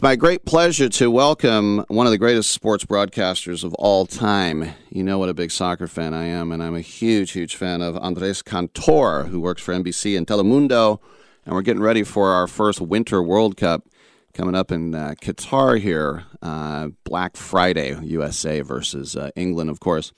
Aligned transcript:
It's 0.00 0.02
my 0.02 0.16
great 0.16 0.46
pleasure 0.46 0.88
to 0.88 1.10
welcome 1.10 1.84
one 1.88 2.06
of 2.06 2.10
the 2.10 2.16
greatest 2.16 2.52
sports 2.52 2.86
broadcasters 2.86 3.64
of 3.64 3.74
all 3.74 4.06
time. 4.06 4.72
You 4.88 5.02
know 5.02 5.18
what 5.18 5.28
a 5.28 5.34
big 5.34 5.50
soccer 5.50 5.86
fan 5.86 6.14
I 6.14 6.24
am, 6.24 6.52
and 6.52 6.62
I'm 6.62 6.74
a 6.74 6.80
huge, 6.80 7.32
huge 7.32 7.54
fan 7.54 7.82
of 7.82 7.98
Andres 7.98 8.40
Cantor, 8.40 9.24
who 9.24 9.42
works 9.42 9.60
for 9.60 9.74
NBC 9.74 10.16
and 10.16 10.26
Telemundo. 10.26 11.00
And 11.44 11.54
we're 11.54 11.60
getting 11.60 11.82
ready 11.82 12.02
for 12.02 12.30
our 12.30 12.46
first 12.46 12.80
Winter 12.80 13.22
World 13.22 13.58
Cup 13.58 13.90
coming 14.32 14.54
up 14.54 14.72
in 14.72 14.94
uh, 14.94 15.16
Qatar 15.20 15.78
here, 15.78 16.24
uh, 16.40 16.88
Black 17.04 17.36
Friday, 17.36 17.94
USA 18.02 18.62
versus 18.62 19.16
uh, 19.16 19.30
England, 19.36 19.68
of 19.68 19.80
course. 19.80 20.12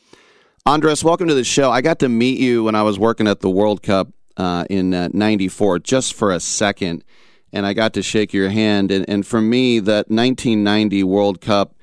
Andres, 0.64 1.02
welcome 1.02 1.26
to 1.26 1.34
the 1.34 1.42
show. 1.42 1.72
I 1.72 1.80
got 1.80 1.98
to 1.98 2.08
meet 2.08 2.38
you 2.38 2.62
when 2.62 2.76
I 2.76 2.84
was 2.84 3.00
working 3.00 3.26
at 3.26 3.40
the 3.40 3.50
World 3.50 3.82
Cup 3.82 4.12
uh, 4.36 4.64
in 4.70 4.90
'94, 4.90 5.74
uh, 5.74 5.78
just 5.80 6.14
for 6.14 6.30
a 6.30 6.38
second 6.38 7.02
and 7.52 7.66
I 7.66 7.72
got 7.72 7.94
to 7.94 8.02
shake 8.02 8.32
your 8.32 8.48
hand. 8.48 8.90
And, 8.90 9.08
and 9.08 9.26
for 9.26 9.40
me, 9.40 9.78
that 9.80 10.08
1990 10.08 11.04
World 11.04 11.40
Cup, 11.40 11.74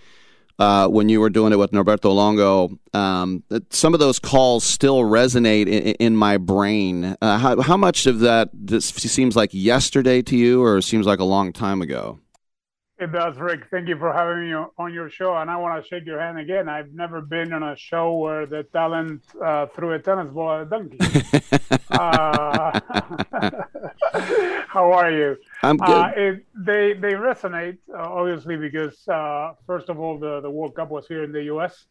uh, 0.58 0.88
when 0.88 1.08
you 1.08 1.22
were 1.22 1.30
doing 1.30 1.54
it 1.54 1.56
with 1.58 1.72
Norberto 1.72 2.14
Longo, 2.14 2.78
um, 2.94 3.44
some 3.70 3.94
of 3.94 4.00
those 4.00 4.20
calls 4.20 4.64
still 4.64 5.00
resonate 5.00 5.68
in, 5.68 5.96
in 5.96 6.16
my 6.16 6.38
brain. 6.38 7.16
Uh, 7.22 7.38
how, 7.38 7.62
how, 7.62 7.78
much 7.78 8.08
of 8.08 8.20
that 8.20 8.50
this 8.54 8.88
seems 8.88 9.36
like 9.36 9.52
yesterday 9.54 10.22
to 10.24 10.36
you, 10.36 10.62
or 10.62 10.82
seems 10.82 11.06
like 11.06 11.20
a 11.20 11.24
long 11.24 11.54
time 11.54 11.82
ago? 11.82 12.20
It 13.00 13.14
does, 13.14 13.38
Rick. 13.38 13.68
Thank 13.72 13.88
you 13.88 13.98
for 13.98 14.12
having 14.12 14.42
me 14.42 14.54
on 14.78 14.94
your 14.94 15.10
show. 15.10 15.38
And 15.38 15.50
I 15.50 15.56
want 15.56 15.82
to 15.82 15.88
shake 15.88 16.06
your 16.06 16.20
hand 16.20 16.38
again. 16.38 16.68
I've 16.68 16.92
never 16.92 17.22
been 17.22 17.54
on 17.54 17.64
a 17.64 17.78
show 17.78 18.16
where 18.16 18.46
the 18.46 18.64
talent 18.64 19.24
uh, 19.42 19.68
threw 19.68 19.94
a 19.94 20.00
tennis 20.00 20.30
ball 20.30 20.52
at 20.52 20.62
a 20.64 20.66
donkey. 20.66 20.98
uh, 21.92 22.78
how 24.68 24.92
are 24.92 25.12
you? 25.12 25.38
I'm 25.64 25.80
uh, 25.82 25.86
good. 25.86 25.96
Uh, 25.96 26.12
it, 26.18 26.46
they 26.54 26.94
they 26.94 27.14
resonate 27.14 27.78
uh, 27.94 28.02
obviously 28.02 28.58
because 28.58 29.08
uh, 29.08 29.54
first 29.66 29.88
of 29.88 29.98
all 29.98 30.20
the 30.20 30.42
the 30.42 30.50
World 30.50 30.76
Cup 30.76 30.90
was 30.90 31.08
here 31.08 31.24
in 31.24 31.32
the 31.32 31.44
U.S. 31.44 31.86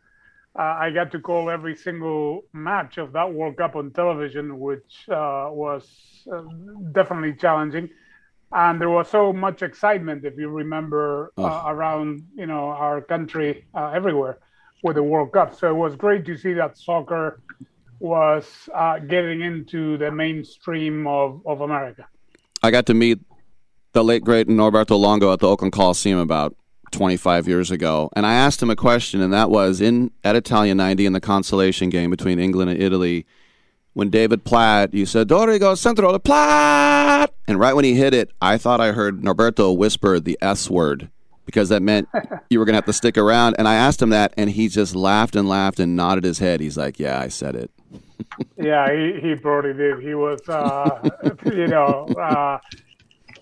I 0.57 0.91
got 0.91 1.13
to 1.13 1.21
call 1.21 1.49
every 1.49 1.77
single 1.77 2.43
match 2.53 2.99
of 2.99 3.13
that 3.13 3.33
World 3.33 3.57
Cup 3.57 3.77
on 3.77 3.93
television, 3.93 4.59
which 4.59 5.07
was 5.09 5.85
definitely 6.93 7.33
challenging 7.35 7.89
and 8.53 8.81
there 8.81 8.91
was 8.91 9.09
so 9.09 9.33
much 9.33 9.63
excitement 9.63 10.25
if 10.25 10.37
you 10.39 10.49
remember 10.49 11.33
oh. 11.37 11.45
uh, 11.45 11.65
around 11.67 12.27
you 12.35 12.47
know 12.47 12.69
our 12.69 13.01
country 13.01 13.65
uh, 13.75 13.91
everywhere 13.91 14.39
with 14.83 14.97
the 14.97 15.03
world 15.03 15.33
cup 15.33 15.55
so 15.55 15.71
it 15.71 15.75
was 15.75 15.97
great 15.97 16.25
to 16.25 16.37
see 16.37 16.53
that 16.53 16.77
soccer 16.77 17.41
was 18.01 18.69
uh, 18.75 18.99
getting 19.01 19.41
into 19.41 19.99
the 19.99 20.11
mainstream 20.11 21.07
of, 21.07 21.43
of 21.47 21.61
america 21.61 22.07
i 22.63 22.71
got 22.71 22.87
to 22.87 22.95
meet 22.95 23.19
the 23.93 24.05
late 24.05 24.25
great 24.25 24.49
norberto 24.49 24.99
longo 24.99 25.33
at 25.33 25.41
the 25.41 25.49
oakland 25.49 25.73
coliseum 25.73 26.19
about 26.19 26.55
25 26.91 27.47
years 27.47 27.71
ago 27.71 28.09
and 28.17 28.25
i 28.25 28.33
asked 28.33 28.63
him 28.63 28.71
a 28.71 28.77
question 28.77 29.21
and 29.21 29.33
that 29.33 29.51
was 29.51 29.81
in 29.81 30.11
at 30.25 30.37
italia 30.37 30.75
90 30.75 31.05
in 31.05 31.13
the 31.13 31.21
consolation 31.21 31.91
game 31.91 32.09
between 32.09 32.39
england 32.39 32.71
and 32.71 32.81
italy 32.81 33.27
when 33.95 34.11
David 34.11 34.45
Platt, 34.45 34.95
you 34.95 35.07
said, 35.07 35.29
Dorigo 35.29 35.77
Centro, 35.77 36.13
the 36.13 36.21
Platt. 36.21 37.33
And 37.47 37.59
right 37.59 37.75
when 37.75 37.85
he 37.85 37.95
hit 37.95 38.15
it, 38.15 38.31
I 38.41 38.59
thought 38.59 38.81
I 38.81 38.93
heard 38.93 39.21
Norberto 39.23 39.77
whisper 39.77 40.21
the 40.21 40.39
S 40.41 40.71
word 40.71 41.11
because 41.47 41.71
that 41.71 41.83
meant 41.83 42.09
you 42.51 42.59
were 42.59 42.65
going 42.65 42.75
to 42.75 42.79
have 42.79 42.85
to 42.85 42.93
stick 42.93 43.17
around. 43.17 43.57
And 43.59 43.67
I 43.67 43.75
asked 43.75 44.03
him 44.03 44.11
that, 44.11 44.35
and 44.37 44.51
he 44.51 44.69
just 44.69 44.95
laughed 44.95 45.35
and 45.35 45.49
laughed 45.49 45.81
and 45.81 45.97
nodded 45.97 46.25
his 46.25 46.39
head. 46.39 46.61
He's 46.61 46.77
like, 46.77 46.99
Yeah, 46.99 47.19
I 47.19 47.29
said 47.29 47.57
it. 47.57 47.71
yeah, 48.57 48.93
he, 48.93 49.21
he 49.21 49.35
probably 49.37 49.73
did. 49.73 50.01
He 50.01 50.15
was, 50.15 50.41
uh, 50.49 51.09
you 51.47 51.67
know, 51.69 52.07
uh, 52.19 52.59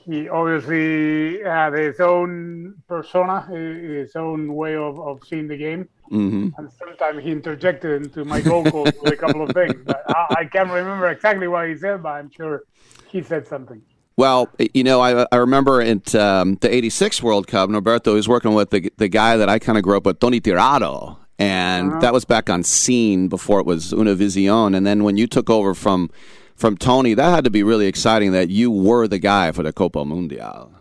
he 0.07 0.29
obviously 0.29 1.43
had 1.43 1.73
his 1.73 1.99
own 1.99 2.75
persona, 2.87 3.43
his 3.51 4.15
own 4.15 4.55
way 4.55 4.77
of, 4.77 5.01
of 5.01 5.21
seeing 5.27 5.49
the 5.49 5.57
game. 5.57 5.89
Mm-hmm. 6.13 6.49
And 6.57 6.71
sometimes 6.73 7.25
he 7.25 7.33
interjected 7.33 8.03
into 8.03 8.25
my 8.25 8.41
goal 8.41 8.65
calls 8.65 8.93
with 9.03 9.13
a 9.13 9.17
couple 9.17 9.43
of 9.43 9.51
things. 9.51 9.75
I, 9.89 10.37
I, 10.39 10.45
can't 10.45 10.71
remember 10.71 11.09
exactly 11.09 11.49
what 11.49 11.69
he 11.69 11.77
said, 11.77 12.05
but 12.05 12.11
I'm 12.11 12.31
sure 12.31 12.63
he 13.09 13.23
said 13.23 13.49
something. 13.49 13.83
Well, 14.17 14.49
you 14.73 14.85
know, 14.85 15.01
I, 15.01 15.27
I 15.33 15.37
remember 15.37 15.81
at 15.81 16.15
um, 16.15 16.55
the 16.61 16.73
86 16.73 17.23
World 17.23 17.49
Cup, 17.49 17.69
Norberto 17.69 18.15
was 18.15 18.29
working 18.29 18.55
with 18.55 18.71
the, 18.71 18.93
the 18.97 19.09
guy 19.09 19.37
that 19.37 19.49
I 19.49 19.59
kind 19.59 19.77
of 19.77 19.83
grew 19.83 19.97
up 19.97 20.07
with, 20.07 20.21
Tony 20.21 20.41
Tirado. 20.41 21.19
And 21.39 21.91
uh-huh. 21.91 22.01
that 22.01 22.13
was 22.13 22.25
back 22.25 22.49
on 22.49 22.63
SIN 22.63 23.29
before 23.29 23.59
it 23.59 23.67
was 23.67 23.93
Univision. 23.93 24.77
And 24.77 24.87
then 24.87 25.03
when 25.03 25.17
you 25.17 25.27
took 25.27 25.51
over 25.51 25.75
from 25.75 26.11
from 26.57 26.77
Tony, 26.77 27.15
that 27.15 27.35
had 27.35 27.45
to 27.45 27.51
be 27.51 27.63
really 27.63 27.87
exciting 27.87 28.33
that 28.33 28.49
you 28.49 28.71
were 28.71 29.07
the 29.07 29.19
guy 29.19 29.53
for 29.53 29.63
the 29.63 29.73
Copa 29.73 30.05
Mundial. 30.05 30.73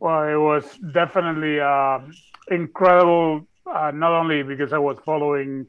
Well, 0.00 0.22
it 0.24 0.36
was 0.36 0.78
definitely 0.92 1.60
uh, 1.60 2.00
incredible, 2.50 3.46
uh, 3.66 3.92
not 3.94 4.12
only 4.12 4.42
because 4.42 4.72
I 4.72 4.78
was 4.78 4.98
following, 5.04 5.66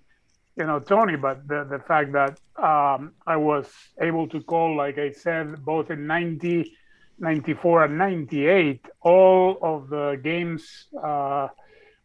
you 0.58 0.66
know, 0.66 0.80
Tony, 0.80 1.16
but 1.16 1.48
the, 1.48 1.66
the 1.70 1.80
fact 1.80 2.12
that 2.14 2.40
um, 2.62 3.14
I 3.26 3.38
was 3.38 3.68
able 4.02 4.28
to 4.30 4.42
call, 4.42 4.76
like 4.76 4.98
I 4.98 5.12
said, 5.12 5.64
both 5.64 5.92
in 5.92 6.08
90, 6.08 6.76
94, 7.20 7.86
and 7.86 7.98
98, 7.98 8.86
all 9.02 9.58
of 9.62 9.90
the 9.90 10.20
games 10.22 10.88
uh, 11.02 11.48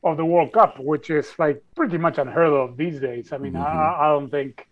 of 0.04 0.16
the 0.16 0.24
World 0.24 0.52
Cup, 0.52 0.78
which 0.78 1.10
is 1.10 1.32
like 1.38 1.62
pretty 1.74 1.98
much 1.98 2.18
unheard 2.18 2.52
of 2.52 2.76
these 2.76 3.00
days. 3.00 3.32
I 3.32 3.38
mean, 3.38 3.54
mm-hmm. 3.54 3.62
I, 3.62 4.06
I 4.06 4.08
don't 4.08 4.30
think 4.30 4.66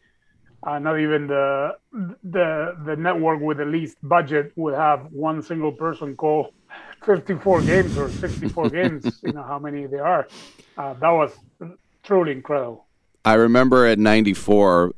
uh, 0.63 0.79
not 0.79 1.01
even 1.01 1.27
the 1.27 1.77
the 2.23 2.77
the 2.85 2.97
network 2.97 3.41
with 3.41 3.59
the 3.59 3.65
least 3.65 3.97
budget 4.03 4.53
would 4.57 4.75
have 4.75 5.07
one 5.11 5.43
single 5.43 5.73
person 5.73 6.17
call 6.17 6.53
54 7.05 7.63
games 7.63 7.97
or 7.97 8.09
64 8.09 8.71
games. 8.79 9.21
You 9.23 9.33
know 9.33 9.43
how 9.43 9.59
many 9.59 9.87
there 9.87 10.07
are. 10.07 10.29
Uh, 10.77 10.95
that 10.95 11.11
was 11.11 11.33
truly 12.03 12.33
incredible. 12.33 12.87
I 13.25 13.35
remember 13.35 13.87
at 13.87 13.99
94 13.99 14.93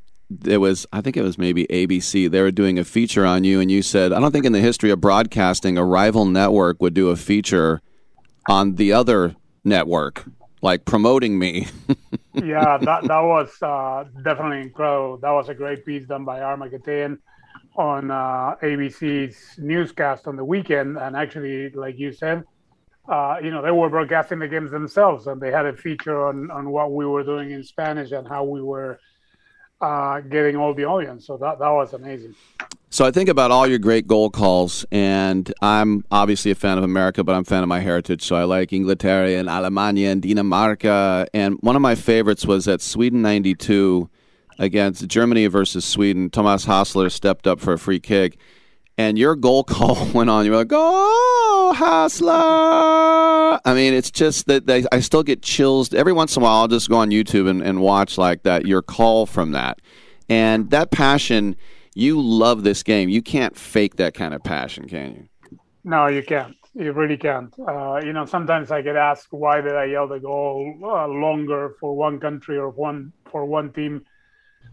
it 0.47 0.59
was 0.59 0.87
I 0.93 1.01
think 1.01 1.17
it 1.17 1.23
was 1.23 1.39
maybe 1.39 1.67
ABC. 1.67 2.31
They 2.31 2.41
were 2.41 2.51
doing 2.51 2.79
a 2.79 2.85
feature 2.85 3.27
on 3.27 3.45
you, 3.45 3.61
and 3.61 3.71
you 3.71 3.83
said, 3.83 4.13
"I 4.13 4.21
don't 4.21 4.33
think 4.33 4.47
in 4.47 4.53
the 4.53 4.61
history 4.61 4.91
of 4.91 5.01
broadcasting 5.01 5.77
a 5.77 5.85
rival 5.85 6.25
network 6.25 6.81
would 6.81 6.95
do 6.95 7.11
a 7.11 7.17
feature 7.17 7.81
on 8.49 8.77
the 8.77 8.93
other 8.93 9.37
network." 9.65 10.25
like 10.63 10.85
promoting 10.85 11.39
me. 11.39 11.67
yeah, 12.35 12.79
that 12.79 13.03
that 13.05 13.21
was 13.21 13.51
uh, 13.63 14.05
definitely 14.23 14.63
incredible. 14.63 15.19
That 15.19 15.31
was 15.31 15.49
a 15.49 15.55
great 15.55 15.85
piece 15.85 16.07
done 16.07 16.25
by 16.25 16.41
McEntee 16.41 17.19
on 17.77 18.11
uh, 18.11 18.57
ABC's 18.63 19.59
newscast 19.59 20.27
on 20.27 20.37
the 20.37 20.45
weekend. 20.45 20.97
And 20.99 21.17
actually, 21.17 21.71
like 21.71 21.99
you 21.99 22.13
said, 22.13 22.45
uh, 23.09 23.37
you 23.43 23.51
know, 23.51 23.63
they 23.63 23.71
were 23.71 23.91
broadcasting 23.91 24.39
the 24.39 24.49
games 24.49 24.71
themselves, 24.71 25.27
and 25.27 25.41
they 25.41 25.51
had 25.51 25.67
a 25.67 25.77
feature 25.77 26.27
on 26.27 26.51
on 26.51 26.71
what 26.71 26.93
we 26.93 27.05
were 27.05 27.25
doing 27.25 27.51
in 27.51 27.63
Spanish 27.63 28.13
and 28.13 28.27
how 28.27 28.45
we 28.45 28.63
were 28.63 28.99
uh, 29.81 30.21
getting 30.21 30.57
all 30.57 30.73
the 30.75 30.85
audience. 30.85 31.27
So 31.27 31.37
that 31.39 31.59
that 31.59 31.71
was 31.71 31.93
amazing. 31.93 32.35
So 32.93 33.07
I 33.07 33.11
think 33.11 33.31
about 33.31 33.51
all 33.51 33.67
your 33.67 33.79
great 33.79 34.07
goal 34.07 34.29
calls, 34.29 34.85
and 34.93 35.51
I'm 35.63 36.05
obviously 36.11 36.51
a 36.51 36.55
fan 36.55 36.77
of 36.77 36.85
America, 36.85 37.25
but 37.25 37.35
I'm 37.35 37.41
a 37.41 37.45
fan 37.45 37.63
of 37.63 37.69
my 37.71 37.81
heritage. 37.81 38.23
So 38.23 38.37
I 38.37 38.45
like 38.45 38.71
Inglaterra 38.71 39.31
and 39.31 39.49
Alemania 39.49 40.13
and 40.13 40.21
Dinamarca. 40.21 41.27
And 41.33 41.57
one 41.63 41.75
of 41.75 41.81
my 41.81 41.95
favorites 41.95 42.45
was 42.45 42.69
at 42.69 42.83
Sweden 42.83 43.23
'92 43.23 44.11
against 44.59 45.09
Germany 45.09 45.47
versus 45.47 45.87
Sweden. 45.87 46.29
Thomas 46.29 46.67
Hässler 46.67 47.11
stepped 47.11 47.47
up 47.47 47.61
for 47.61 47.73
a 47.73 47.79
free 47.79 47.99
kick, 47.99 48.37
and 48.99 49.17
your 49.17 49.37
goal 49.37 49.65
call 49.75 50.07
went 50.13 50.29
on. 50.29 50.45
You 50.45 50.51
were 50.51 50.59
like, 50.59 50.73
oh, 50.73 51.75
Hässler!" 51.75 53.59
I 53.65 53.73
mean, 53.75 53.95
it's 53.95 54.11
just 54.11 54.49
that 54.49 54.67
they, 54.67 54.85
I 54.93 55.01
still 55.01 55.23
get 55.23 55.41
chills 55.41 55.95
every 55.95 56.13
once 56.13 56.37
in 56.37 56.43
a 56.43 56.45
while. 56.45 56.61
I'll 56.61 56.69
just 56.69 56.91
go 56.91 56.97
on 56.97 57.09
YouTube 57.09 57.49
and, 57.49 57.63
and 57.63 57.81
watch 57.81 58.19
like 58.19 58.43
that. 58.43 58.67
Your 58.67 58.83
call 58.83 59.25
from 59.25 59.53
that, 59.53 59.81
and 60.29 60.69
that 60.73 60.91
passion 60.91 61.57
you 61.95 62.21
love 62.21 62.65
this 62.65 62.83
game. 62.83 63.09
You 63.09 63.23
can't 63.23 63.57
fake 63.57 63.97
that 63.97 64.15
kind 64.15 64.35
of 64.35 64.43
passion, 64.43 64.89
can 64.89 65.15
you? 65.15 65.59
No, 65.85 66.07
you 66.07 66.23
can't. 66.23 66.57
You 66.75 66.93
really 66.93 67.19
can't. 67.19 67.53
Uh, 67.59 68.01
you 68.03 68.13
know, 68.13 68.25
sometimes 68.25 68.71
I 68.71 68.81
get 68.81 68.97
asked 68.97 69.29
why 69.31 69.61
did 69.61 69.75
I 69.75 69.85
yell 69.85 70.09
the 70.09 70.19
goal 70.19 70.75
uh, 70.83 71.07
longer 71.07 71.75
for 71.79 71.95
one 71.95 72.19
country 72.19 72.57
or 72.57 72.71
one 72.71 73.13
for 73.31 73.45
one 73.45 73.73
team 73.73 74.05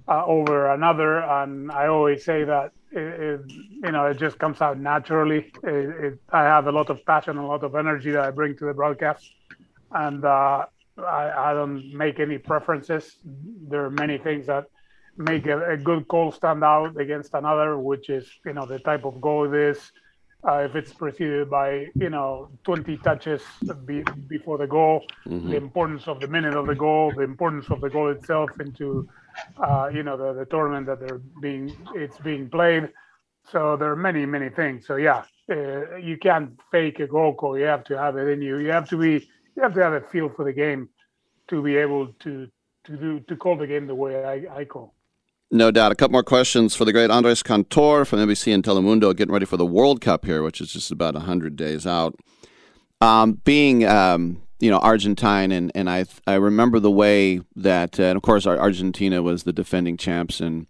uh, 0.08 0.26
over 0.26 0.72
another, 0.72 1.20
and 1.20 1.72
I 1.72 1.88
always 1.88 2.24
say 2.24 2.44
that 2.46 2.72
it, 2.92 3.00
it, 3.00 3.42
you 3.50 3.92
know 3.92 4.06
it 4.06 4.18
just 4.18 4.40
comes 4.40 4.62
out 4.62 4.80
naturally. 4.80 5.52
It, 5.64 6.20
I 6.32 6.44
have 6.44 6.68
a 6.68 6.72
lot 6.72 6.90
of 6.90 7.06
passion, 7.06 7.38
a 7.38 7.46
lot 7.46 7.64
of 7.64 7.76
energy 7.76 8.12
that 8.12 8.24
I 8.24 8.32
bring 8.32 8.56
to 8.58 8.66
the 8.66 8.74
broadcast, 8.74 9.30
and 9.92 10.24
uh, 10.24 10.66
I, 10.98 11.32
I 11.38 11.54
don't 11.54 11.94
make 11.94 12.20
any 12.20 12.38
preferences. 12.38 13.18
There 13.24 13.84
are 13.84 13.92
many 13.92 14.18
things 14.18 14.48
that 14.48 14.66
make 15.20 15.46
a, 15.48 15.72
a, 15.72 15.78
good 15.78 16.08
goal 16.08 16.32
stand 16.32 16.64
out 16.64 17.00
against 17.00 17.34
another, 17.34 17.78
which 17.78 18.10
is 18.10 18.26
you 18.46 18.54
know 18.54 18.66
the 18.66 18.80
type 18.80 19.06
of 19.06 19.20
goal 19.22 19.54
it 19.54 19.54
is. 19.54 19.92
Uh, 20.48 20.60
if 20.60 20.74
it's 20.74 20.94
preceded 20.94 21.50
by 21.50 21.86
you 21.96 22.10
know 22.10 22.50
20 22.64 22.96
touches 22.98 23.42
be, 23.86 24.04
before 24.28 24.58
the 24.58 24.66
goal, 24.66 25.04
mm-hmm. 25.28 25.50
the 25.50 25.58
importance 25.58 26.08
of 26.08 26.22
the 26.22 26.28
minute 26.28 26.56
of 26.56 26.66
the 26.66 26.76
goal, 26.76 27.12
the 27.14 27.24
importance 27.24 27.70
of 27.70 27.82
the 27.82 27.90
goal 27.90 28.10
itself 28.10 28.50
into 28.62 29.08
uh, 29.62 29.90
you 29.94 30.02
know 30.02 30.16
the, 30.16 30.34
the 30.34 30.46
tournament 30.46 30.88
that 30.88 31.00
they're 31.02 31.22
being 31.42 31.76
it's 31.94 32.18
being 32.20 32.50
played. 32.50 32.90
So 33.52 33.76
there 33.76 33.92
are 33.92 33.98
many 33.98 34.26
many 34.26 34.50
things. 34.50 34.88
So 34.88 34.96
yeah, 34.96 35.24
Uh, 35.50 35.98
you 35.98 36.18
can't 36.18 36.52
fake 36.72 37.00
a 37.00 37.08
goal 37.08 37.34
call. 37.34 37.58
You 37.58 37.66
have 37.66 37.84
to 37.86 37.98
have 37.98 38.16
it 38.18 38.28
in 38.34 38.42
you. 38.42 38.58
You 38.58 38.72
have 38.72 38.88
to 38.90 38.98
be. 38.98 39.28
You 39.56 39.64
have 39.64 39.74
to 39.74 39.84
have 39.84 39.94
a 39.94 40.02
feel 40.12 40.30
for 40.30 40.46
the 40.46 40.54
game 40.54 40.90
to 41.50 41.62
be 41.62 41.76
able 41.76 42.14
to 42.24 42.48
to 42.86 42.92
do 42.96 43.20
to 43.28 43.36
call 43.36 43.58
the 43.58 43.68
game 43.68 43.88
the 43.88 43.96
way 43.96 44.14
I, 44.24 44.60
I 44.60 44.66
call. 44.66 44.94
No 45.52 45.72
doubt. 45.72 45.92
A 45.92 45.96
couple 45.96 46.12
more 46.12 46.24
questions 46.24 46.76
for 46.76 46.86
the 46.86 46.94
great 46.94 47.10
Andres 47.10 47.42
Cantor 47.42 48.06
from 48.06 48.20
NBC 48.20 48.54
and 48.54 48.64
Telemundo, 48.64 49.16
getting 49.16 49.34
ready 49.34 49.48
for 49.48 49.58
the 49.58 49.66
World 49.66 50.00
Cup 50.00 50.26
here, 50.26 50.44
which 50.44 50.62
is 50.62 50.72
just 50.72 50.92
about 50.92 51.16
hundred 51.16 51.56
days 51.56 51.88
out. 51.88 52.16
Um, 53.02 53.34
being 53.46 53.84
um, 53.84 54.44
you 54.60 54.70
know 54.70 54.78
Argentine, 54.78 55.52
and 55.52 55.72
and 55.74 55.90
I 55.90 56.06
I 56.28 56.36
remember 56.36 56.80
the 56.80 56.92
way 56.92 57.42
that, 57.56 58.00
uh, 58.00 58.04
and 58.04 58.16
of 58.16 58.22
course 58.22 58.46
Argentina 58.46 59.24
was 59.24 59.44
the 59.44 59.54
defending 59.54 59.98
champs 59.98 60.40
in 60.40 60.68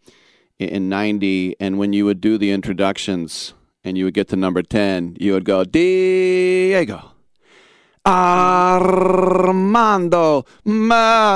in 0.59 0.87
'90, 0.87 1.57
and 1.59 1.77
when 1.77 1.91
you 1.91 2.05
would 2.05 2.21
do 2.21 2.37
the 2.37 2.51
introductions 2.51 3.53
and 3.83 3.97
you 3.97 4.05
would 4.05 4.13
get 4.13 4.29
to 4.29 4.37
number 4.37 4.61
ten, 4.61 5.17
you 5.19 5.33
would 5.33 5.43
go 5.43 5.65
Diego. 5.65 7.08
Armando 8.09 9.45
Maradona. 10.65 11.29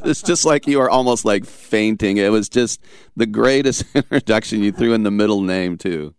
it's 0.06 0.22
just 0.22 0.46
like 0.46 0.66
you 0.66 0.78
were 0.78 0.88
almost 0.88 1.26
like 1.26 1.44
fainting. 1.44 2.16
It 2.16 2.32
was 2.32 2.48
just 2.48 2.80
the 3.14 3.26
greatest 3.26 3.84
introduction. 3.94 4.62
You 4.62 4.72
threw 4.72 4.94
in 4.94 5.02
the 5.02 5.10
middle 5.10 5.42
name 5.42 5.76
too. 5.76 6.14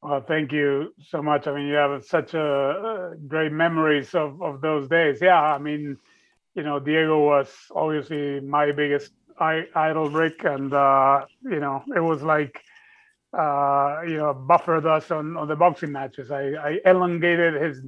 Well, 0.00 0.22
thank 0.26 0.50
you 0.52 0.94
so 1.10 1.22
much. 1.22 1.46
I 1.46 1.54
mean, 1.54 1.66
you 1.66 1.74
have 1.74 2.02
such 2.04 2.32
a, 2.32 3.12
great 3.28 3.52
memories 3.52 4.14
of, 4.14 4.40
of 4.42 4.62
those 4.62 4.88
days. 4.88 5.18
Yeah, 5.20 5.42
I 5.42 5.58
mean, 5.58 5.98
you 6.54 6.62
know, 6.62 6.78
Diego 6.80 7.22
was 7.22 7.50
obviously 7.74 8.40
my 8.40 8.72
biggest 8.72 9.12
idol, 9.38 10.08
Rick, 10.08 10.44
and 10.44 10.72
uh, 10.72 11.26
you 11.42 11.60
know, 11.60 11.82
it 11.94 12.00
was 12.00 12.22
like 12.22 12.62
uh, 13.36 14.02
you 14.06 14.16
know 14.16 14.34
buffered 14.34 14.86
us 14.86 15.10
on, 15.10 15.36
on 15.36 15.48
the 15.48 15.56
boxing 15.56 15.92
matches. 15.92 16.30
I, 16.30 16.52
I 16.52 16.78
elongated 16.84 17.60
his 17.60 17.80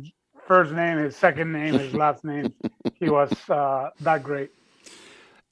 first 0.47 0.73
name, 0.73 0.99
his 0.99 1.17
second 1.17 1.53
name, 1.53 1.75
his 1.75 1.95
last 2.05 2.25
name. 2.25 2.53
He 2.95 3.09
was 3.09 3.33
uh, 3.49 3.91
that 4.01 4.23
great. 4.23 4.51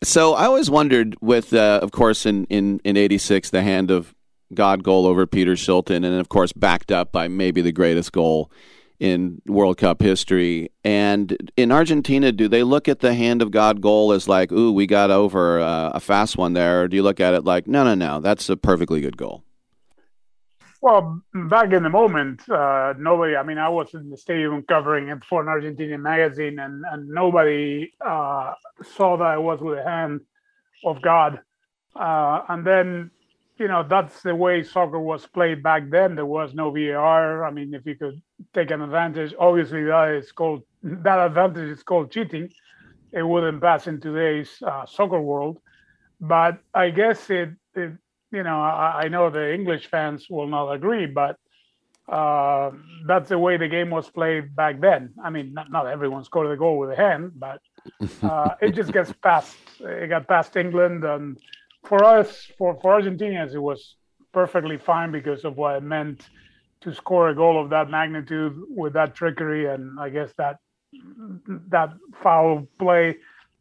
So 0.03 0.35
I 0.35 0.45
always 0.45 0.71
wondered, 0.71 1.17
with 1.21 1.53
uh, 1.55 1.81
of 1.83 1.93
course 1.93 2.27
in 2.27 2.45
in 2.47 2.81
in 2.85 2.97
'86, 2.97 3.51
the 3.51 3.63
hand 3.63 3.91
of 3.91 4.15
God 4.53 4.83
goal 4.83 5.07
over 5.07 5.27
Peter 5.27 5.53
Shilton, 5.53 6.05
and 6.05 6.21
of 6.21 6.29
course 6.29 6.53
backed 6.53 6.93
up 6.93 7.13
by 7.13 7.29
maybe 7.29 7.61
the 7.61 7.73
greatest 7.73 8.13
goal 8.13 8.51
in 9.01 9.43
World 9.47 9.79
Cup 9.79 10.01
history. 10.01 10.71
And 10.85 11.51
in 11.57 11.73
Argentina, 11.73 12.33
do 12.33 12.49
they 12.49 12.63
look 12.63 12.89
at 12.89 13.01
the 13.01 13.15
hand 13.15 13.43
of 13.43 13.51
God 13.51 13.81
goal 13.81 14.13
as 14.13 14.29
like, 14.29 14.53
ooh, 14.53 14.73
we 14.73 14.87
got 14.87 15.11
over 15.11 15.61
uh, 15.61 15.91
a 15.91 16.01
fast 16.01 16.37
one 16.37 16.53
there? 16.53 16.83
Or 16.83 16.89
do 16.89 16.97
you 16.97 17.03
look 17.03 17.21
at 17.21 17.35
it 17.35 17.45
like, 17.45 17.67
no, 17.67 17.85
no, 17.85 17.95
no, 17.95 18.21
that's 18.21 18.49
a 18.49 18.57
perfectly 18.57 19.01
good 19.01 19.17
goal? 19.17 19.44
Well, 20.85 21.23
back 21.49 21.73
in 21.73 21.83
the 21.83 21.89
moment, 21.89 22.47
uh, 22.47 22.93
nobody, 22.99 23.37
I 23.37 23.43
mean, 23.43 23.57
I 23.57 23.71
was 23.71 23.95
in 23.95 24.11
the 24.11 24.19
stadium 24.19 24.63
covering 24.65 25.09
it 25.09 25.25
for 25.25 25.41
an 25.41 25.47
Argentinian 25.47 26.01
magazine, 26.01 26.59
and, 26.59 26.85
and 26.93 27.09
nobody 27.09 27.91
uh, 28.05 28.53
saw 28.95 29.17
that 29.17 29.25
I 29.25 29.39
was 29.39 29.61
with 29.63 29.79
the 29.79 29.83
hand 29.83 30.21
of 30.85 31.01
God. 31.01 31.41
Uh, 31.97 32.43
and 32.51 32.67
then 32.67 33.11
you 33.57 33.67
know 33.67 33.83
that's 33.89 34.21
the 34.25 34.35
way 34.35 34.63
soccer 34.63 35.01
was 35.01 35.27
played 35.27 35.63
back 35.63 35.89
then. 35.89 36.17
There 36.17 36.27
was 36.27 36.53
no 36.53 36.71
VAR. 36.71 37.47
I 37.47 37.51
mean, 37.51 37.73
if 37.73 37.87
you 37.87 37.97
could 37.97 38.21
take 38.53 38.71
an 38.71 38.83
advantage, 38.83 39.33
obviously 39.39 39.85
that 39.85 40.11
is 40.11 40.33
called 40.33 40.65
that 40.83 41.19
advantage 41.19 41.71
is 41.71 41.83
called 41.83 42.13
cheating. 42.13 42.51
It 43.11 43.23
wouldn't 43.23 43.63
pass 43.63 43.87
in 43.87 44.03
today's 44.03 44.51
uh, 44.63 44.85
soccer 44.85 45.23
world, 45.23 45.61
but 46.21 46.59
I 46.75 46.91
guess 46.91 47.31
it, 47.31 47.53
it 47.75 47.93
you 48.35 48.43
know 48.43 48.61
I, 48.61 49.03
I, 49.05 49.09
know 49.09 49.31
the 49.31 49.55
English 49.55 49.87
fans 49.89 50.27
will 50.29 50.47
not 50.47 50.71
agree, 50.73 51.07
but 51.07 51.37
uh, 52.09 52.71
that's 53.07 53.31
the 53.31 53.39
way 53.39 53.57
the 53.57 53.69
game 53.69 53.91
was 53.91 54.11
played 54.11 54.55
back 54.55 54.81
then. 54.81 55.15
I 55.23 55.31
mean, 55.31 55.55
not, 55.55 55.71
not 55.71 55.87
everyone 55.87 56.25
scored 56.25 56.51
the 56.51 56.57
goal 56.57 56.79
with 56.79 56.91
a 56.91 56.97
hand, 56.97 57.33
but 57.37 57.61
uh, 58.23 58.55
it 58.61 58.75
just 58.75 58.93
gets 58.93 59.13
past. 59.23 59.57
It 59.81 60.09
got 60.09 60.29
past 60.29 60.57
England 60.57 61.05
and 61.05 61.39
for 61.85 62.05
us, 62.05 62.51
for, 62.59 62.79
for 62.81 63.01
Argentinians, 63.01 63.55
it 63.55 63.59
was 63.59 63.97
perfectly 64.33 64.79
fine 64.79 65.13
because 65.13 65.45
of 65.45 65.57
what 65.57 65.77
it 65.77 65.83
meant 65.83 66.29
to 66.81 66.93
score 66.93 67.29
a 67.29 67.35
goal 67.35 67.63
of 67.63 67.71
that 67.71 67.89
magnitude 67.89 68.55
with 68.69 68.93
that 68.95 69.15
trickery 69.15 69.67
and 69.67 69.99
I 69.99 70.09
guess 70.09 70.33
that 70.39 70.59
that 71.71 71.91
foul 72.23 72.67
play 72.79 73.17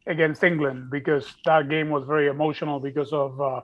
against 0.06 0.44
England 0.44 0.90
because 0.90 1.26
that 1.44 1.68
game 1.68 1.90
was 1.90 2.04
very 2.04 2.28
emotional 2.28 2.80
because 2.80 3.12
of 3.12 3.40
uh, 3.40 3.60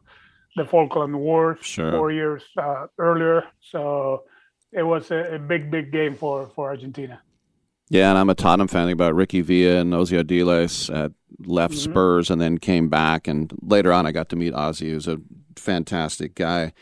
the 0.57 0.65
Falkland 0.65 1.19
War 1.19 1.59
sure. 1.61 1.93
four 1.93 2.13
years 2.13 2.43
uh, 2.57 2.87
earlier. 2.99 3.45
So 3.61 4.25
it 4.73 4.83
was 4.83 5.11
a, 5.11 5.35
a, 5.35 5.39
big, 5.39 5.71
big 5.71 5.93
game 5.93 6.15
for, 6.15 6.51
for 6.55 6.69
Argentina. 6.69 7.21
Yeah, 7.89 8.11
and 8.11 8.19
I'm 8.19 8.31
a 8.31 8.35
Tottenham 8.35 8.69
fan. 8.69 8.89
about 8.89 9.15
Ricky 9.15 9.41
Villa 9.41 9.81
and 9.81 9.93
Ossie 9.93 10.23
Ardiles 10.23 10.95
at 10.95 11.13
left 11.45 11.75
mm-hmm. 11.75 11.91
Spurs 11.91 12.31
and 12.31 12.41
then 12.41 12.59
came 12.59 12.89
back. 12.89 13.27
And 13.27 13.53
later 13.63 13.93
on, 13.93 14.07
I 14.07 14.13
got 14.13 14.29
to 14.31 14.37
meet 14.37 14.55
Ossie, 14.55 14.91
who's 14.91 15.09
a 15.09 15.19
fantastic 15.57 16.35
guy. 16.35 16.73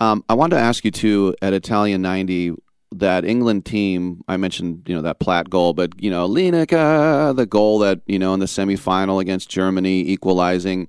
Um, 0.00 0.24
I 0.28 0.34
wanted 0.34 0.56
to 0.56 0.62
ask 0.62 0.84
you 0.84 0.90
too 0.90 1.34
at 1.42 1.52
Italia 1.52 1.98
'90 1.98 2.54
that 2.92 3.24
England 3.24 3.64
team. 3.64 4.22
I 4.28 4.36
mentioned 4.36 4.82
you 4.88 4.94
know 4.94 5.02
that 5.02 5.20
Platt 5.20 5.48
goal, 5.48 5.74
but 5.74 6.00
you 6.00 6.10
know 6.10 6.28
Lineker, 6.28 7.36
the 7.36 7.46
goal 7.46 7.78
that 7.80 8.00
you 8.06 8.18
know 8.18 8.34
in 8.34 8.40
the 8.40 8.46
semifinal 8.46 9.20
against 9.20 9.48
Germany, 9.48 10.00
equalizing. 10.00 10.88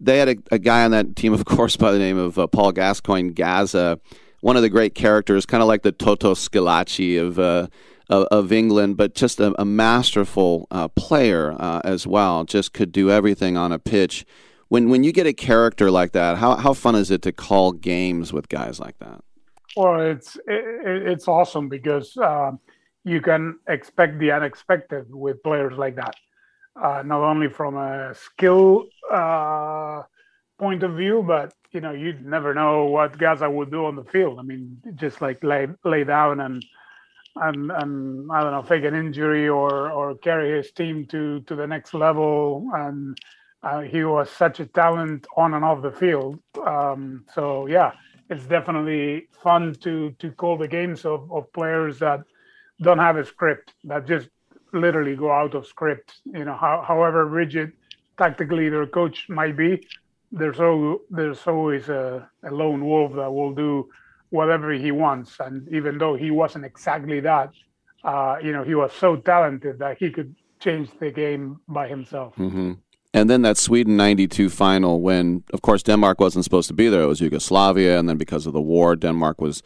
They 0.00 0.18
had 0.18 0.28
a, 0.28 0.36
a 0.52 0.58
guy 0.58 0.84
on 0.84 0.90
that 0.92 1.16
team, 1.16 1.32
of 1.34 1.44
course, 1.44 1.76
by 1.76 1.92
the 1.92 1.98
name 1.98 2.18
of 2.18 2.38
uh, 2.38 2.46
Paul 2.46 2.72
Gascoigne 2.72 3.30
Gazza, 3.30 4.00
one 4.40 4.56
of 4.56 4.62
the 4.62 4.70
great 4.70 4.94
characters, 4.94 5.46
kind 5.46 5.62
of 5.62 5.68
like 5.68 5.82
the 5.82 5.92
Toto 5.92 6.34
Schillaci 6.34 7.20
of. 7.20 7.38
Uh, 7.38 7.66
of, 8.12 8.50
England, 8.50 8.96
but 8.96 9.14
just 9.14 9.38
a, 9.38 9.54
a 9.60 9.64
masterful 9.64 10.66
uh, 10.72 10.88
player 10.88 11.54
uh, 11.60 11.80
as 11.84 12.08
well. 12.08 12.42
Just 12.42 12.72
could 12.72 12.90
do 12.90 13.08
everything 13.08 13.56
on 13.56 13.70
a 13.70 13.78
pitch. 13.78 14.26
When 14.66 14.88
when 14.90 15.04
you 15.04 15.12
get 15.12 15.28
a 15.28 15.32
character 15.32 15.92
like 15.92 16.10
that, 16.12 16.36
how 16.38 16.56
how 16.56 16.74
fun 16.74 16.96
is 16.96 17.12
it 17.12 17.22
to 17.22 17.30
call 17.30 17.70
games 17.70 18.32
with 18.32 18.48
guys 18.48 18.80
like 18.80 18.98
that? 18.98 19.22
Well, 19.76 20.00
it's 20.00 20.34
it, 20.48 21.08
it's 21.08 21.28
awesome 21.28 21.68
because 21.68 22.16
um, 22.16 22.58
you 23.04 23.20
can 23.20 23.58
expect 23.68 24.18
the 24.18 24.32
unexpected 24.32 25.06
with 25.14 25.42
players 25.42 25.76
like 25.76 25.96
that. 25.96 26.14
Uh, 26.80 27.02
not 27.04 27.22
only 27.22 27.48
from 27.48 27.76
a 27.76 28.14
skill 28.14 28.86
uh, 29.10 30.02
point 30.58 30.82
of 30.82 30.96
view, 30.96 31.24
but 31.26 31.52
you 31.72 31.80
know 31.80 31.92
you 31.92 32.14
never 32.22 32.54
know 32.54 32.84
what 32.84 33.18
Gazza 33.18 33.48
would 33.50 33.70
do 33.70 33.86
on 33.86 33.96
the 33.96 34.04
field. 34.04 34.38
I 34.38 34.42
mean, 34.42 34.78
just 34.94 35.20
like 35.20 35.42
lay 35.42 35.68
lay 35.84 36.04
down 36.04 36.40
and 36.40 36.64
and 37.36 37.70
and 37.70 38.30
I 38.32 38.42
don't 38.42 38.52
know, 38.52 38.62
fake 38.62 38.84
an 38.84 38.94
injury 38.94 39.48
or 39.48 39.90
or 39.90 40.16
carry 40.16 40.56
his 40.56 40.72
team 40.72 41.06
to 41.06 41.40
to 41.40 41.54
the 41.54 41.66
next 41.66 41.94
level. 41.94 42.68
And 42.74 43.16
uh, 43.62 43.80
he 43.80 44.04
was 44.04 44.30
such 44.30 44.60
a 44.60 44.66
talent 44.66 45.26
on 45.36 45.54
and 45.54 45.64
off 45.64 45.82
the 45.82 45.92
field. 45.92 46.40
Um, 46.66 47.24
so 47.34 47.66
yeah, 47.66 47.92
it's 48.28 48.46
definitely 48.46 49.28
fun 49.42 49.74
to 49.82 50.14
to 50.18 50.30
call 50.32 50.56
the 50.58 50.68
games 50.68 51.04
of 51.04 51.30
of 51.32 51.52
players 51.52 51.98
that 52.00 52.20
don't 52.82 52.98
have 52.98 53.16
a 53.16 53.24
script 53.24 53.74
that 53.84 54.06
just 54.06 54.28
literally 54.72 55.16
go 55.16 55.30
out 55.30 55.54
of 55.54 55.66
script. 55.66 56.20
You 56.24 56.44
know, 56.44 56.56
how, 56.56 56.84
however 56.86 57.26
rigid 57.26 57.72
tactically 58.22 58.68
their 58.68 58.86
coach 58.86 59.16
might 59.40 59.56
be, 59.56 59.70
there's 60.40 60.60
there's 61.18 61.42
always 61.46 61.84
a, 61.88 62.28
a 62.48 62.50
lone 62.62 62.82
wolf 62.90 63.10
that 63.20 63.30
will 63.36 63.54
do 63.54 63.72
whatever 64.38 64.68
he 64.72 64.90
wants. 65.04 65.30
And 65.40 65.54
even 65.78 65.98
though 65.98 66.14
he 66.24 66.30
wasn't 66.30 66.64
exactly 66.64 67.20
that, 67.20 67.50
uh, 68.04 68.36
you 68.44 68.52
know, 68.52 68.64
he 68.70 68.74
was 68.74 68.92
so 68.92 69.16
talented 69.16 69.78
that 69.78 69.98
he 69.98 70.10
could 70.10 70.34
change 70.64 70.88
the 71.00 71.10
game 71.10 71.60
by 71.66 71.88
himself. 71.88 72.34
Mm-hmm. 72.36 72.72
And 73.12 73.28
then 73.28 73.42
that 73.42 73.56
Sweden 73.56 73.96
92 73.96 74.50
final 74.50 75.00
when, 75.00 75.42
of 75.52 75.62
course, 75.62 75.82
Denmark 75.82 76.20
wasn't 76.20 76.44
supposed 76.44 76.68
to 76.68 76.74
be 76.74 76.88
there. 76.88 77.02
It 77.02 77.12
was 77.14 77.20
Yugoslavia. 77.20 77.98
And 77.98 78.08
then 78.08 78.18
because 78.18 78.46
of 78.46 78.52
the 78.52 78.60
war, 78.60 78.94
Denmark 78.94 79.40
was 79.40 79.62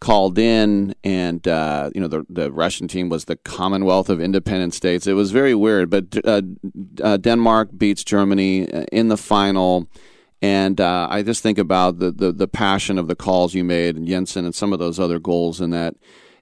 called 0.00 0.38
in. 0.38 0.94
And, 1.04 1.46
uh, 1.46 1.90
you 1.94 2.00
know, 2.00 2.08
the, 2.08 2.26
the 2.28 2.52
Russian 2.52 2.88
team 2.88 3.08
was 3.08 3.24
the 3.24 3.36
Commonwealth 3.36 4.08
of 4.08 4.20
Independent 4.20 4.74
States. 4.74 5.06
It 5.06 5.14
was 5.14 5.30
very 5.30 5.54
weird. 5.54 5.90
But 5.90 6.24
uh, 6.24 6.42
uh 7.02 7.16
Denmark 7.16 7.70
beats 7.76 8.04
Germany 8.04 8.70
uh, 8.70 8.84
in 8.92 9.08
the 9.08 9.16
final. 9.16 9.88
And 10.42 10.80
uh, 10.80 11.08
I 11.10 11.22
just 11.22 11.42
think 11.42 11.58
about 11.58 11.98
the, 11.98 12.10
the, 12.10 12.30
the 12.30 12.48
passion 12.48 12.98
of 12.98 13.08
the 13.08 13.16
calls 13.16 13.54
you 13.54 13.64
made, 13.64 13.96
and 13.96 14.06
Jensen, 14.06 14.44
and 14.44 14.54
some 14.54 14.72
of 14.72 14.78
those 14.78 15.00
other 15.00 15.18
goals 15.18 15.60
in 15.60 15.70
that 15.70 15.96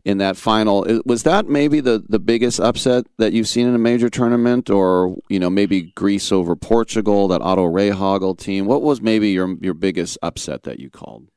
in 0.05 0.19
that 0.19 0.37
final. 0.37 0.85
Was 1.07 1.23
that 1.23 1.47
maybe 1.47 1.81
the, 1.81 2.05
the 2.09 2.19
biggest 2.19 2.61
upset 2.61 3.07
that 3.19 3.33
you've 3.33 3.49
seen 3.49 3.67
in 3.67 3.75
a 3.75 3.79
major 3.79 4.11
tournament, 4.11 4.69
or 4.69 5.17
you 5.29 5.39
know 5.39 5.49
maybe 5.49 5.93
Greece 5.95 6.33
over 6.33 6.57
Portugal, 6.57 7.29
that 7.29 7.41
Otto 7.41 7.67
Rehhagel 7.67 8.37
team? 8.39 8.67
What 8.67 8.83
was 8.83 9.01
maybe 9.01 9.31
your 9.31 9.57
your 9.61 9.75
biggest 9.75 10.19
upset 10.23 10.65
that 10.65 10.81
you 10.81 10.91
called? 10.91 11.29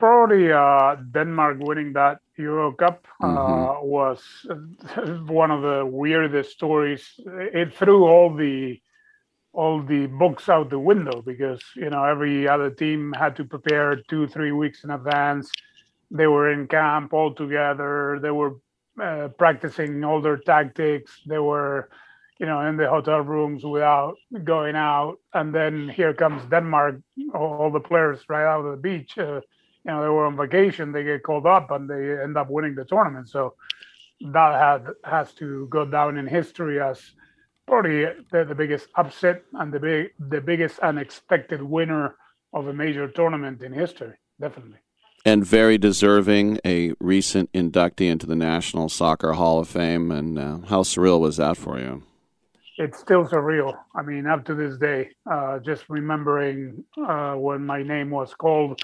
Probably 0.00 0.50
uh, 0.50 0.96
Denmark 1.12 1.58
winning 1.60 1.92
that 1.92 2.20
Euro 2.36 2.72
Cup 2.72 3.06
uh, 3.20 3.26
mm-hmm. 3.26 3.86
was 3.86 4.22
one 5.26 5.50
of 5.50 5.62
the 5.62 5.86
weirdest 5.86 6.50
stories. 6.50 7.04
It 7.26 7.74
threw 7.74 8.04
all 8.06 8.34
the 8.34 8.80
all 9.52 9.82
the 9.82 10.06
books 10.06 10.48
out 10.48 10.70
the 10.70 10.78
window 10.78 11.22
because 11.22 11.60
you 11.76 11.90
know 11.90 12.04
every 12.04 12.48
other 12.48 12.70
team 12.70 13.12
had 13.18 13.36
to 13.36 13.44
prepare 13.44 13.96
two 14.08 14.26
three 14.26 14.52
weeks 14.52 14.84
in 14.84 14.90
advance 14.90 15.50
they 16.10 16.26
were 16.26 16.50
in 16.50 16.66
camp 16.66 17.12
all 17.12 17.32
together. 17.34 18.18
They 18.20 18.30
were 18.30 18.56
uh, 19.00 19.28
practicing 19.38 20.04
all 20.04 20.20
their 20.20 20.36
tactics. 20.36 21.20
They 21.26 21.38
were, 21.38 21.88
you 22.38 22.46
know, 22.46 22.60
in 22.66 22.76
the 22.76 22.88
hotel 22.88 23.20
rooms 23.20 23.64
without 23.64 24.16
going 24.44 24.74
out. 24.74 25.18
And 25.32 25.54
then 25.54 25.88
here 25.88 26.12
comes 26.12 26.42
Denmark, 26.50 26.96
all, 27.34 27.54
all 27.54 27.70
the 27.70 27.80
players 27.80 28.20
right 28.28 28.44
out 28.44 28.64
of 28.64 28.72
the 28.72 28.76
beach. 28.76 29.16
Uh, 29.16 29.40
you 29.84 29.92
know, 29.92 30.02
they 30.02 30.08
were 30.08 30.26
on 30.26 30.36
vacation. 30.36 30.92
They 30.92 31.04
get 31.04 31.22
called 31.22 31.46
up 31.46 31.70
and 31.70 31.88
they 31.88 32.20
end 32.22 32.36
up 32.36 32.50
winning 32.50 32.74
the 32.74 32.84
tournament. 32.84 33.28
So 33.28 33.54
that 34.32 34.52
had 34.52 34.86
has 35.04 35.32
to 35.34 35.66
go 35.68 35.84
down 35.84 36.18
in 36.18 36.26
history 36.26 36.80
as 36.80 37.00
probably 37.66 38.04
the, 38.30 38.44
the 38.44 38.54
biggest 38.54 38.88
upset 38.96 39.42
and 39.54 39.72
the 39.72 39.80
big 39.80 40.10
the 40.18 40.40
biggest 40.40 40.78
unexpected 40.80 41.62
winner 41.62 42.16
of 42.52 42.66
a 42.66 42.72
major 42.72 43.08
tournament 43.08 43.62
in 43.62 43.72
history. 43.72 44.14
Definitely 44.40 44.78
and 45.24 45.44
very 45.44 45.78
deserving, 45.78 46.58
a 46.64 46.92
recent 47.00 47.52
inductee 47.52 48.10
into 48.10 48.26
the 48.26 48.36
National 48.36 48.88
Soccer 48.88 49.32
Hall 49.32 49.60
of 49.60 49.68
Fame. 49.68 50.10
And 50.10 50.38
uh, 50.38 50.58
how 50.68 50.82
surreal 50.82 51.20
was 51.20 51.36
that 51.36 51.56
for 51.56 51.78
you? 51.78 52.02
It's 52.78 52.98
still 52.98 53.26
surreal. 53.26 53.76
I 53.94 54.02
mean, 54.02 54.26
up 54.26 54.44
to 54.46 54.54
this 54.54 54.78
day, 54.78 55.10
uh, 55.30 55.58
just 55.58 55.84
remembering 55.90 56.84
uh, 56.96 57.34
when 57.34 57.66
my 57.66 57.82
name 57.82 58.10
was 58.10 58.32
called 58.32 58.80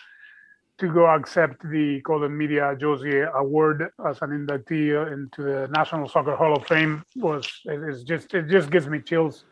to 0.79 0.93
go 0.93 1.07
accept 1.07 1.63
the 1.71 2.01
Golden 2.03 2.37
Media 2.37 2.77
Josie 2.79 3.21
Award 3.35 3.89
as 4.07 4.19
an 4.21 4.31
inductee 4.31 4.91
into 5.13 5.43
the 5.43 5.69
National 5.71 6.09
Soccer 6.09 6.37
Hall 6.37 6.57
of 6.57 6.67
Fame 6.67 7.03
was 7.17 7.49
it's 7.65 8.03
just 8.03 8.35
it 8.35 8.49
just 8.49 8.71
gives 8.71 8.87
me 8.87 9.01
chills 9.01 9.45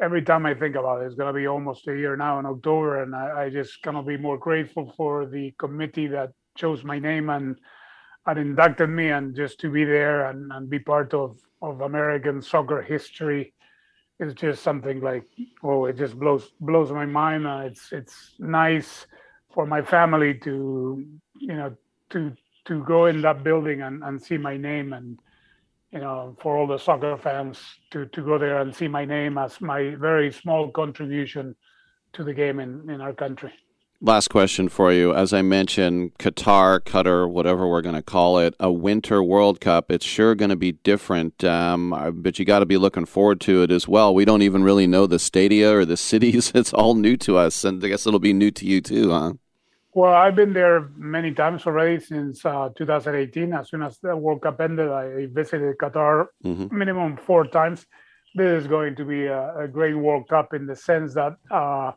every 0.00 0.22
time 0.22 0.46
I 0.46 0.54
think 0.54 0.76
about 0.76 1.02
it, 1.02 1.06
it's 1.06 1.14
going 1.14 1.32
to 1.32 1.38
be 1.38 1.46
almost 1.46 1.88
a 1.88 1.96
year 1.96 2.16
now 2.16 2.38
in 2.38 2.46
October, 2.46 3.02
and 3.02 3.14
I, 3.14 3.44
I 3.44 3.50
just 3.50 3.82
cannot 3.82 4.06
be 4.06 4.16
more 4.16 4.38
grateful 4.38 4.92
for 4.96 5.26
the 5.26 5.52
committee 5.58 6.06
that 6.08 6.30
chose 6.56 6.84
my 6.84 6.98
name 6.98 7.30
and 7.30 7.56
and 8.26 8.38
inducted 8.38 8.90
me, 8.90 9.10
and 9.10 9.34
just 9.34 9.58
to 9.60 9.70
be 9.70 9.84
there 9.84 10.26
and, 10.30 10.52
and 10.52 10.68
be 10.68 10.78
part 10.78 11.14
of 11.14 11.38
of 11.62 11.80
American 11.80 12.40
soccer 12.42 12.82
history 12.82 13.52
is 14.20 14.34
just 14.34 14.62
something 14.62 15.00
like 15.00 15.24
oh, 15.62 15.86
it 15.86 15.96
just 15.96 16.18
blows 16.18 16.50
blows 16.60 16.92
my 16.92 17.06
mind. 17.06 17.46
Uh, 17.46 17.62
it's 17.64 17.92
it's 17.92 18.34
nice 18.38 19.06
for 19.52 19.66
my 19.66 19.82
family 19.82 20.34
to 20.34 21.04
you 21.38 21.54
know 21.54 21.76
to 22.10 22.32
to 22.64 22.84
go 22.84 23.06
in 23.06 23.22
that 23.22 23.42
building 23.42 23.82
and, 23.82 24.02
and 24.04 24.22
see 24.22 24.36
my 24.36 24.56
name 24.56 24.92
and 24.92 25.18
you 25.92 26.00
know, 26.00 26.36
for 26.40 26.56
all 26.56 26.66
the 26.66 26.78
soccer 26.78 27.16
fans 27.16 27.58
to, 27.90 28.06
to 28.06 28.22
go 28.22 28.38
there 28.38 28.60
and 28.60 28.74
see 28.74 28.88
my 28.88 29.04
name 29.04 29.38
as 29.38 29.60
my 29.60 29.94
very 29.94 30.30
small 30.30 30.70
contribution 30.70 31.56
to 32.12 32.24
the 32.24 32.34
game 32.34 32.60
in, 32.60 32.88
in 32.90 33.00
our 33.00 33.12
country. 33.12 33.52
Last 34.00 34.28
question 34.28 34.68
for 34.68 34.92
you. 34.92 35.12
As 35.12 35.32
I 35.32 35.42
mentioned, 35.42 36.16
Qatar, 36.18 36.78
Qatar, 36.78 37.28
whatever 37.28 37.66
we're 37.66 37.82
going 37.82 37.96
to 37.96 38.02
call 38.02 38.38
it, 38.38 38.54
a 38.60 38.70
Winter 38.70 39.24
World 39.24 39.60
Cup. 39.60 39.90
It's 39.90 40.06
sure 40.06 40.36
going 40.36 40.50
to 40.50 40.56
be 40.56 40.70
different, 40.70 41.42
um, 41.42 42.12
but 42.22 42.38
you 42.38 42.44
got 42.44 42.60
to 42.60 42.66
be 42.66 42.76
looking 42.76 43.06
forward 43.06 43.40
to 43.40 43.64
it 43.64 43.72
as 43.72 43.88
well. 43.88 44.14
We 44.14 44.24
don't 44.24 44.42
even 44.42 44.62
really 44.62 44.86
know 44.86 45.08
the 45.08 45.18
stadia 45.18 45.74
or 45.74 45.84
the 45.84 45.96
cities. 46.10 46.52
It's 46.54 46.72
all 46.72 46.94
new 46.94 47.16
to 47.18 47.38
us, 47.38 47.64
and 47.64 47.84
I 47.84 47.88
guess 47.88 48.06
it'll 48.06 48.20
be 48.20 48.32
new 48.32 48.52
to 48.52 48.64
you 48.64 48.80
too, 48.80 49.10
huh? 49.10 49.32
Well, 49.94 50.14
I've 50.14 50.36
been 50.36 50.52
there 50.52 50.90
many 50.96 51.32
times 51.32 51.66
already 51.66 51.98
since 51.98 52.46
uh, 52.46 52.68
2018. 52.76 53.52
As 53.52 53.70
soon 53.70 53.82
as 53.82 53.98
the 53.98 54.16
World 54.16 54.42
Cup 54.42 54.60
ended, 54.60 54.90
I 54.90 55.26
visited 55.26 55.76
Qatar 55.76 56.28
mm-hmm. 56.44 56.78
minimum 56.78 57.16
four 57.16 57.48
times. 57.48 57.84
This 58.36 58.62
is 58.62 58.68
going 58.68 58.94
to 58.94 59.04
be 59.04 59.26
a, 59.26 59.64
a 59.64 59.66
great 59.66 59.94
World 59.94 60.28
Cup 60.28 60.54
in 60.54 60.66
the 60.66 60.76
sense 60.76 61.14
that 61.14 61.36
uh, 61.50 61.92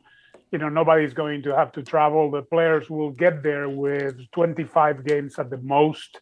you 0.52 0.60
know 0.60 0.70
nobody's 0.70 1.14
going 1.14 1.44
to 1.44 1.56
have 1.56 1.72
to 1.74 1.84
travel. 1.84 2.32
The 2.32 2.42
players 2.42 2.90
will 2.90 3.12
get 3.12 3.44
there 3.44 3.70
with 3.70 4.16
25 4.32 5.06
games 5.06 5.40
at 5.40 5.50
the 5.50 5.58
most 5.58 6.22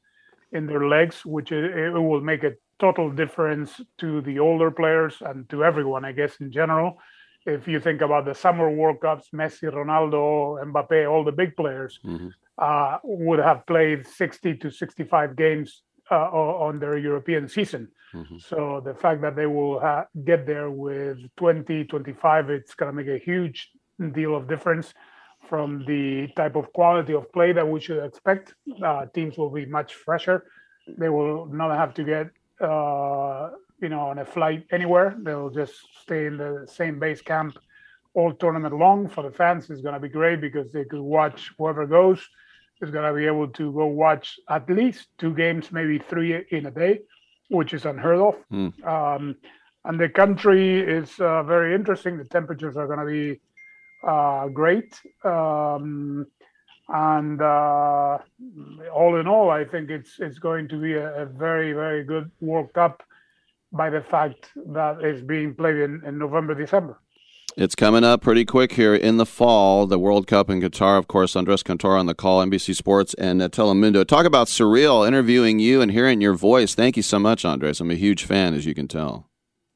in 0.52 0.66
their 0.66 0.88
legs, 0.88 1.26
which 1.26 1.52
it, 1.52 1.64
it 1.78 1.92
will 1.92 2.22
make 2.22 2.44
a 2.44 2.54
total 2.80 3.12
difference 3.12 3.82
to 3.98 4.22
the 4.22 4.40
older 4.40 4.72
players 4.72 5.18
and 5.22 5.48
to 5.50 5.64
everyone, 5.64 6.06
I 6.06 6.12
guess, 6.14 6.38
in 6.40 6.52
general 6.52 6.98
if 7.46 7.68
you 7.68 7.80
think 7.80 8.02
about 8.02 8.26
the 8.26 8.34
summer 8.34 8.70
World 8.70 9.00
Cups, 9.02 9.30
Messi, 9.34 9.72
Ronaldo, 9.72 10.64
Mbappe, 10.72 11.10
all 11.10 11.24
the 11.24 11.32
big 11.32 11.56
players 11.56 12.00
mm-hmm. 12.06 12.30
uh, 12.58 12.98
would 13.04 13.40
have 13.40 13.66
played 13.66 14.06
60 14.06 14.56
to 14.56 14.72
65 14.72 15.36
games 15.36 15.84
uh, 16.12 16.16
on 16.16 16.80
their 16.80 16.98
European 16.98 17.48
season. 17.48 17.90
Mm-hmm. 18.14 18.38
So 18.40 18.82
the 18.84 18.94
fact 18.94 19.22
that 19.22 19.36
they 19.36 19.46
will 19.46 19.80
ha- 19.80 20.06
get 20.26 20.46
there 20.46 20.70
with 20.70 21.18
20, 21.38 21.86
25, 21.86 22.50
it's 22.50 22.76
going 22.76 22.92
to 22.92 22.96
make 22.96 23.08
a 23.08 23.24
huge 23.24 23.70
deal 24.00 24.36
of 24.36 24.48
difference 24.48 24.94
from 25.48 25.86
the 25.86 26.28
type 26.36 26.56
of 26.56 26.72
quality 26.74 27.14
of 27.14 27.32
play 27.32 27.52
that 27.54 27.68
we 27.68 27.80
should 27.80 28.04
expect. 28.04 28.54
Uh, 28.84 29.06
teams 29.14 29.38
will 29.38 29.50
be 29.50 29.66
much 29.66 29.96
fresher. 29.96 30.46
They 30.98 31.10
will 31.10 31.46
not 31.48 31.76
have 31.78 31.94
to 31.96 32.04
get 32.04 32.28
uh, 32.62 33.50
you 33.82 33.90
know, 33.90 34.02
on 34.02 34.20
a 34.20 34.26
flight 34.26 34.66
anywhere. 34.72 35.16
They'll 35.20 35.50
just 35.50 35.74
stay 36.02 36.26
in 36.26 36.38
the 36.38 36.68
same 36.70 37.00
base 37.00 37.22
camp 37.22 37.58
all 38.14 38.34
tournament 38.34 38.76
long. 38.76 39.08
For 39.08 39.24
the 39.24 39.32
fans, 39.32 39.70
it's 39.70 39.82
going 39.82 39.94
to 39.94 40.00
be 40.00 40.10
great 40.10 40.42
because 40.42 40.72
they 40.72 40.84
could 40.84 41.02
watch 41.02 41.52
whoever 41.58 41.86
goes 41.86 42.20
is 42.82 42.92
going 42.92 43.08
to 43.08 43.18
be 43.18 43.26
able 43.26 43.48
to 43.48 43.72
go 43.74 43.88
watch 43.88 44.40
at 44.50 44.70
least 44.70 45.08
two 45.18 45.34
games, 45.34 45.72
maybe 45.72 46.00
three 46.00 46.46
in 46.52 46.66
a 46.66 46.72
day, 46.72 47.00
which 47.50 47.74
is 47.74 47.86
unheard 47.86 48.20
of. 48.20 48.36
Mm. 48.52 48.86
Um, 48.86 49.36
and 49.86 50.00
the 50.00 50.10
country 50.10 50.80
is 50.80 51.20
uh, 51.20 51.44
very 51.44 51.74
interesting. 51.76 52.18
The 52.18 52.26
temperatures 52.26 52.78
are 52.78 52.88
going 52.88 53.00
to 53.00 53.06
be 53.06 53.40
uh, 54.04 54.48
great. 54.48 55.00
Um, 55.24 56.28
and 56.88 57.42
uh, 57.42 58.18
all 58.94 59.20
in 59.20 59.28
all, 59.28 59.52
I 59.52 59.64
think 59.64 59.90
it's 59.90 60.20
it's 60.20 60.40
going 60.40 60.68
to 60.70 60.82
be 60.82 60.94
a, 60.94 61.24
a 61.24 61.26
very 61.26 61.74
very 61.74 62.04
good 62.04 62.32
World 62.42 62.74
Cup 62.74 63.04
by 63.72 63.90
the 63.90 64.02
fact 64.02 64.50
that 64.56 65.02
it's 65.02 65.22
being 65.22 65.54
played 65.54 65.78
in, 65.78 66.02
in 66.06 66.18
November, 66.18 66.56
December. 66.56 67.00
It's 67.58 67.76
coming 67.76 68.04
up 68.04 68.22
pretty 68.22 68.46
quick 68.46 68.74
here 68.74 68.96
in 68.96 69.18
the 69.18 69.26
fall. 69.26 69.86
The 69.86 70.00
World 70.00 70.28
Cup 70.28 70.50
in 70.50 70.62
Qatar, 70.62 70.98
of 70.98 71.08
course. 71.08 71.36
Andres 71.36 71.64
Cantor 71.64 71.98
on 71.98 72.06
the 72.06 72.16
call, 72.16 72.44
NBC 72.44 72.76
Sports 72.76 73.14
and 73.16 73.42
uh, 73.42 73.50
Telemundo. 73.50 74.06
Talk 74.06 74.26
about 74.26 74.48
surreal 74.48 75.08
interviewing 75.08 75.60
you 75.60 75.82
and 75.82 75.92
hearing 75.92 76.22
your 76.22 76.34
voice. 76.34 76.74
Thank 76.74 76.96
you 76.96 77.04
so 77.04 77.20
much, 77.20 77.44
Andres. 77.44 77.82
I'm 77.82 77.92
a 77.92 77.96
huge 77.96 78.24
fan, 78.24 78.54
as 78.54 78.66
you 78.66 78.74
can 78.74 78.88
tell. 78.88 79.29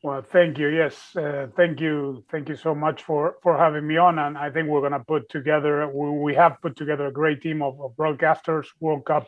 Well, 0.03 0.21
thank 0.21 0.57
you. 0.57 0.67
Yes, 0.67 1.15
uh, 1.15 1.47
thank 1.55 1.79
you. 1.79 2.25
Thank 2.29 2.49
you 2.49 2.57
so 2.57 2.75
much 2.75 3.03
for 3.03 3.37
for 3.41 3.57
having 3.57 3.87
me 3.87 3.95
on. 3.95 4.19
And 4.19 4.37
I 4.37 4.49
think 4.51 4.67
we're 4.67 4.81
going 4.81 4.91
to 4.91 4.99
put 4.99 5.29
together. 5.29 5.87
We, 5.87 6.09
we 6.09 6.35
have 6.35 6.61
put 6.61 6.75
together 6.75 7.07
a 7.07 7.11
great 7.11 7.41
team 7.41 7.61
of, 7.61 7.79
of 7.79 7.95
broadcasters, 7.95 8.65
World 8.81 9.05
Cup 9.05 9.27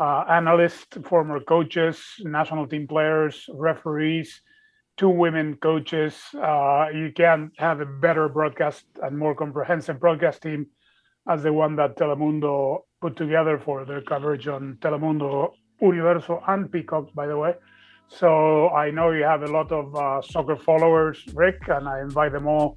uh, 0.00 0.24
analysts, 0.26 0.96
former 1.04 1.38
coaches, 1.40 2.02
national 2.20 2.66
team 2.66 2.88
players, 2.88 3.44
referees, 3.52 4.40
two 4.96 5.10
women 5.10 5.56
coaches. 5.56 6.14
Uh, 6.34 6.86
you 6.94 7.12
can't 7.14 7.52
have 7.58 7.82
a 7.82 7.86
better 7.86 8.26
broadcast 8.30 8.86
and 9.02 9.18
more 9.18 9.34
comprehensive 9.34 10.00
broadcast 10.00 10.40
team 10.40 10.66
as 11.28 11.42
the 11.42 11.52
one 11.52 11.76
that 11.76 11.98
Telemundo 11.98 12.84
put 13.02 13.16
together 13.16 13.58
for 13.58 13.84
their 13.84 14.00
coverage 14.00 14.48
on 14.48 14.78
Telemundo, 14.80 15.52
Universo, 15.82 16.42
and 16.48 16.72
Peacock, 16.72 17.12
by 17.12 17.26
the 17.26 17.36
way. 17.36 17.54
So 18.18 18.70
I 18.70 18.90
know 18.90 19.10
you 19.12 19.22
have 19.22 19.42
a 19.42 19.46
lot 19.46 19.70
of 19.72 19.94
uh, 19.94 20.20
soccer 20.22 20.56
followers, 20.56 21.24
Rick, 21.32 21.60
and 21.68 21.88
I 21.88 22.00
invite 22.00 22.32
them 22.32 22.46
all 22.46 22.76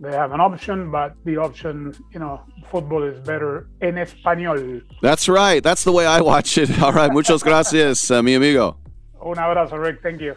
they 0.00 0.12
have 0.12 0.32
an 0.32 0.40
option, 0.40 0.90
but 0.90 1.14
the 1.24 1.36
option, 1.36 1.94
you 2.12 2.20
know, 2.20 2.40
football 2.70 3.02
is 3.02 3.20
better 3.20 3.68
en 3.82 3.96
español. 3.96 4.82
That's 5.02 5.28
right. 5.28 5.62
That's 5.62 5.84
the 5.84 5.92
way 5.92 6.06
I 6.06 6.22
watch 6.22 6.56
it. 6.56 6.70
All 6.82 6.92
right. 6.92 7.12
Muchas 7.12 7.42
gracias, 7.42 8.10
uh, 8.10 8.22
mi 8.22 8.34
amigo. 8.34 8.78
Un 9.22 9.36
abrazo, 9.36 9.78
Rick. 9.78 10.00
Thank 10.02 10.22
you. 10.22 10.34